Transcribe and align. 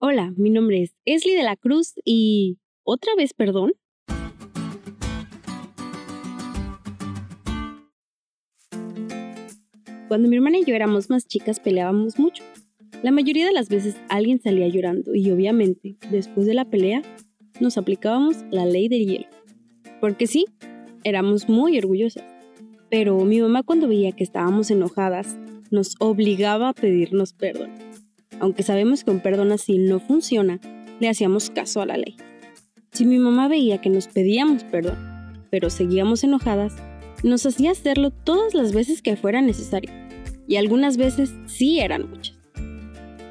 Hola, 0.00 0.32
mi 0.36 0.48
nombre 0.48 0.80
es 0.80 0.94
Esli 1.06 1.34
de 1.34 1.42
la 1.42 1.56
Cruz 1.56 1.94
y... 2.04 2.58
¿Otra 2.84 3.16
vez 3.16 3.34
perdón? 3.34 3.72
Cuando 10.06 10.28
mi 10.28 10.36
hermana 10.36 10.58
y 10.58 10.64
yo 10.64 10.76
éramos 10.76 11.10
más 11.10 11.26
chicas 11.26 11.58
peleábamos 11.58 12.16
mucho. 12.16 12.44
La 13.02 13.10
mayoría 13.10 13.44
de 13.44 13.52
las 13.52 13.68
veces 13.68 13.96
alguien 14.08 14.40
salía 14.40 14.68
llorando 14.68 15.16
y 15.16 15.32
obviamente, 15.32 15.96
después 16.12 16.46
de 16.46 16.54
la 16.54 16.64
pelea, 16.64 17.02
nos 17.58 17.76
aplicábamos 17.76 18.36
la 18.52 18.66
ley 18.66 18.86
del 18.86 19.04
hielo. 19.04 19.26
Porque 20.00 20.28
sí, 20.28 20.44
éramos 21.02 21.48
muy 21.48 21.76
orgullosas. 21.76 22.24
Pero 22.88 23.18
mi 23.24 23.40
mamá 23.40 23.64
cuando 23.64 23.88
veía 23.88 24.12
que 24.12 24.22
estábamos 24.22 24.70
enojadas, 24.70 25.36
nos 25.72 25.96
obligaba 25.98 26.68
a 26.68 26.72
pedirnos 26.72 27.32
perdón. 27.32 27.87
Aunque 28.40 28.62
sabemos 28.62 29.04
que 29.04 29.10
un 29.10 29.20
perdón 29.20 29.52
así 29.52 29.78
no 29.78 30.00
funciona, 30.00 30.60
le 31.00 31.08
hacíamos 31.08 31.50
caso 31.50 31.80
a 31.80 31.86
la 31.86 31.96
ley. 31.96 32.16
Si 32.92 33.04
mi 33.04 33.18
mamá 33.18 33.48
veía 33.48 33.80
que 33.80 33.90
nos 33.90 34.08
pedíamos 34.08 34.64
perdón, 34.64 34.96
pero 35.50 35.70
seguíamos 35.70 36.24
enojadas, 36.24 36.74
nos 37.22 37.44
hacía 37.46 37.72
hacerlo 37.72 38.10
todas 38.10 38.54
las 38.54 38.72
veces 38.72 39.02
que 39.02 39.16
fuera 39.16 39.40
necesario. 39.40 39.90
Y 40.46 40.56
algunas 40.56 40.96
veces 40.96 41.34
sí 41.46 41.80
eran 41.80 42.08
muchas. 42.08 42.38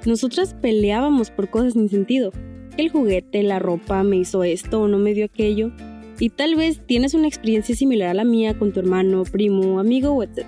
Nosotras 0.05 0.55
peleábamos 0.61 1.31
por 1.31 1.49
cosas 1.49 1.73
sin 1.73 1.89
sentido. 1.89 2.31
El 2.77 2.89
juguete, 2.89 3.41
la 3.43 3.59
ropa, 3.59 4.03
me 4.03 4.17
hizo 4.17 4.43
esto 4.43 4.81
o 4.81 4.87
no 4.87 4.97
me 4.97 5.13
dio 5.13 5.25
aquello. 5.25 5.71
Y 6.19 6.29
tal 6.29 6.55
vez 6.55 6.81
tienes 6.85 7.13
una 7.13 7.27
experiencia 7.27 7.75
similar 7.75 8.09
a 8.09 8.13
la 8.13 8.23
mía 8.23 8.57
con 8.57 8.71
tu 8.71 8.79
hermano, 8.79 9.23
primo, 9.23 9.79
amigo 9.79 10.11
o 10.11 10.23
etc. 10.23 10.45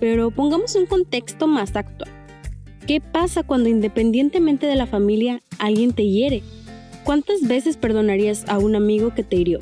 Pero 0.00 0.30
pongamos 0.30 0.74
un 0.76 0.86
contexto 0.86 1.46
más 1.46 1.74
actual. 1.76 2.10
¿Qué 2.86 3.00
pasa 3.00 3.42
cuando 3.42 3.70
independientemente 3.70 4.66
de 4.66 4.76
la 4.76 4.86
familia 4.86 5.40
alguien 5.58 5.94
te 5.94 6.06
hiere? 6.06 6.42
¿Cuántas 7.02 7.40
veces 7.40 7.78
perdonarías 7.78 8.44
a 8.46 8.58
un 8.58 8.76
amigo 8.76 9.14
que 9.14 9.22
te 9.22 9.36
hirió? 9.36 9.60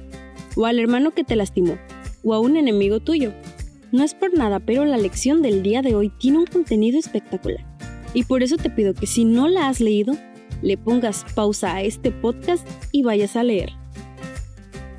¿O 0.56 0.67
al 0.67 0.81
hermano 0.81 1.12
que 1.12 1.23
te 1.23 1.37
lastimó? 1.37 1.79
¿O 2.25 2.34
a 2.34 2.41
un 2.41 2.56
enemigo 2.56 2.98
tuyo? 2.98 3.33
No 3.92 4.03
es 4.03 4.14
por 4.14 4.37
nada, 4.37 4.59
pero 4.59 4.84
la 4.84 4.97
lección 4.97 5.41
del 5.41 5.62
día 5.62 5.83
de 5.83 5.95
hoy 5.95 6.11
tiene 6.19 6.39
un 6.39 6.47
contenido 6.47 6.98
espectacular. 6.98 7.64
Y 8.12 8.25
por 8.25 8.42
eso 8.42 8.56
te 8.56 8.70
pido 8.70 8.92
que 8.92 9.06
si 9.06 9.25
no 9.25 9.47
la 9.47 9.69
has 9.69 9.79
leído, 9.79 10.14
le 10.61 10.77
pongas 10.77 11.25
pausa 11.36 11.77
a 11.77 11.83
este 11.83 12.11
podcast 12.11 12.67
y 12.91 13.05
vayas 13.05 13.36
a 13.36 13.45
leer. 13.45 13.70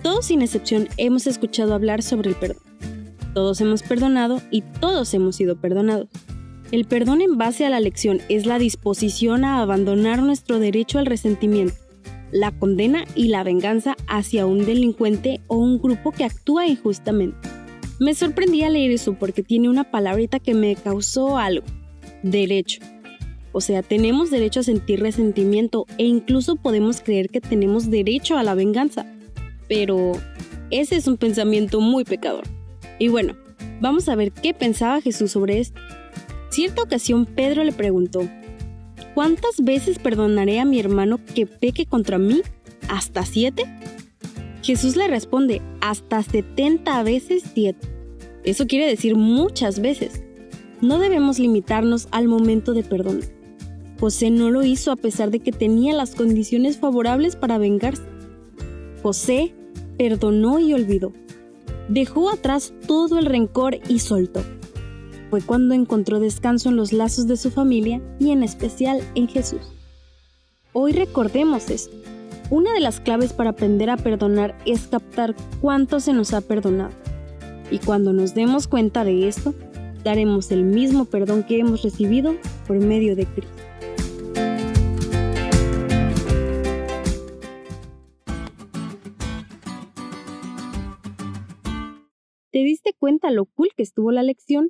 Todos 0.02 0.28
sin 0.28 0.42
excepción 0.42 0.88
hemos 0.96 1.28
escuchado 1.28 1.74
hablar 1.74 2.02
sobre 2.02 2.30
el 2.30 2.36
perdón. 2.36 2.64
Todos 3.34 3.60
hemos 3.60 3.84
perdonado 3.84 4.42
y 4.50 4.62
todos 4.62 5.14
hemos 5.14 5.36
sido 5.36 5.60
perdonados. 5.60 6.08
El 6.74 6.86
perdón 6.86 7.22
en 7.22 7.38
base 7.38 7.68
a 7.68 7.70
la 7.70 7.80
lección 7.80 8.20
es 8.30 8.48
la 8.48 8.58
disposición 8.58 9.46
a 9.46 9.62
abandonar 9.62 10.24
nuestro 10.24 10.58
derecho 10.58 10.98
al 10.98 11.06
resentimiento, 11.06 11.76
la 12.32 12.52
condena 12.52 13.06
y 13.14 13.28
la 13.28 13.44
venganza 13.44 13.96
hacia 14.08 14.48
un 14.48 14.66
delincuente 14.66 15.40
o 15.46 15.58
un 15.58 15.80
grupo 15.80 16.12
que 16.12 16.24
actúa 16.24 16.66
injustamente. 16.66 17.38
Me 18.00 18.16
sorprendí 18.16 18.64
al 18.64 18.74
leer 18.74 18.90
eso 18.90 19.14
porque 19.14 19.44
tiene 19.44 19.70
una 19.70 19.92
palabrita 19.92 20.40
que 20.40 20.56
me 20.56 20.76
causó 20.76 21.38
algo. 21.38 21.64
Derecho. 22.24 22.82
O 23.52 23.62
sea, 23.62 23.84
tenemos 23.84 24.32
derecho 24.32 24.62
a 24.62 24.64
sentir 24.64 25.00
resentimiento 25.00 25.86
e 26.00 26.06
incluso 26.06 26.56
podemos 26.56 27.02
creer 27.02 27.30
que 27.30 27.40
tenemos 27.40 27.92
derecho 27.92 28.36
a 28.36 28.42
la 28.42 28.56
venganza. 28.56 29.06
Pero 29.70 30.14
ese 30.72 30.96
es 30.96 31.06
un 31.06 31.18
pensamiento 31.18 31.82
muy 31.82 32.04
pecador. 32.04 32.46
Y 32.98 33.10
bueno, 33.10 33.36
vamos 33.80 34.10
a 34.10 34.16
ver 34.16 34.32
qué 34.32 34.56
pensaba 34.56 35.02
Jesús 35.02 35.30
sobre 35.34 35.60
esto. 35.60 35.80
Cierta 36.54 36.84
ocasión 36.84 37.26
Pedro 37.26 37.64
le 37.64 37.72
preguntó, 37.72 38.30
¿cuántas 39.16 39.64
veces 39.64 39.98
perdonaré 39.98 40.60
a 40.60 40.66
mi 40.66 40.80
hermano 40.80 41.20
que 41.34 41.48
peque 41.48 41.88
contra 41.88 42.20
mí? 42.20 42.44
¿Hasta 42.90 43.26
siete? 43.26 43.66
Jesús 44.62 44.96
le 44.96 45.08
responde, 45.08 45.64
hasta 45.82 46.22
70 46.22 47.02
veces 47.02 47.42
siete. 47.56 47.88
Eso 48.44 48.68
quiere 48.68 48.86
decir 48.86 49.16
muchas 49.16 49.80
veces. 49.80 50.22
No 50.80 51.00
debemos 51.00 51.40
limitarnos 51.40 52.08
al 52.12 52.28
momento 52.28 52.76
de 52.76 52.84
perdón. 52.84 53.22
José 54.00 54.30
no 54.30 54.52
lo 54.52 54.62
hizo 54.62 54.92
a 54.92 54.96
pesar 54.96 55.32
de 55.32 55.40
que 55.40 55.52
tenía 55.52 55.96
las 55.96 56.14
condiciones 56.14 56.78
favorables 56.78 57.36
para 57.36 57.58
vengarse. 57.58 58.04
José 59.02 59.56
perdonó 59.98 60.60
y 60.60 60.76
olvidó. 60.76 61.14
Dejó 61.90 62.30
atrás 62.30 62.76
todo 62.86 63.18
el 63.18 63.26
rencor 63.26 63.80
y 63.90 63.98
soltó 63.98 64.44
fue 65.34 65.42
cuando 65.42 65.74
encontró 65.74 66.20
descanso 66.20 66.70
en 66.70 66.76
los 66.76 66.94
lazos 66.94 67.26
de 67.26 67.38
su 67.38 67.50
familia 67.50 68.00
y 68.20 68.30
en 68.30 68.44
especial 68.44 69.02
en 69.16 69.28
Jesús. 69.28 69.62
Hoy 70.74 70.92
recordemos 70.92 71.72
esto. 71.72 71.98
Una 72.52 72.72
de 72.72 72.80
las 72.80 73.00
claves 73.00 73.34
para 73.34 73.50
aprender 73.50 73.90
a 73.90 73.98
perdonar 73.98 74.56
es 74.68 74.86
captar 74.86 75.34
cuánto 75.60 76.00
se 76.00 76.14
nos 76.14 76.36
ha 76.36 76.42
perdonado. 76.42 76.92
Y 77.72 77.80
cuando 77.80 78.14
nos 78.14 78.36
demos 78.36 78.68
cuenta 78.68 79.04
de 79.04 79.28
esto, 79.28 79.56
daremos 80.04 80.52
el 80.52 80.62
mismo 80.66 81.06
perdón 81.06 81.42
que 81.42 81.58
hemos 81.58 81.82
recibido 81.82 82.36
por 82.68 82.78
medio 82.78 83.16
de 83.16 83.26
Cristo. 83.26 83.64
¿Te 92.52 92.60
diste 92.60 92.94
cuenta 92.94 93.32
lo 93.32 93.46
cool 93.46 93.70
que 93.76 93.82
estuvo 93.82 94.12
la 94.12 94.22
lección? 94.22 94.70